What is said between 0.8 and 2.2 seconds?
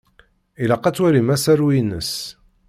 ad twalim asaru-ines.